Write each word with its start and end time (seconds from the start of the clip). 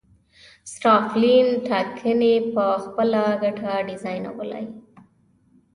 ستالین 0.73 1.47
ټاکنې 1.67 2.35
په 2.53 2.65
خپله 2.83 3.23
ګټه 3.43 3.71
ډیزاینولې. 3.89 4.63